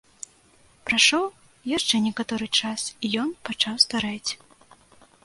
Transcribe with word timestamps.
Прайшоў 0.89 1.25
яшчэ 1.77 1.95
некаторы 2.07 2.47
час, 2.63 2.81
і 3.05 3.13
ён 3.25 3.29
пачаў 3.51 3.75
старэць. 3.85 4.31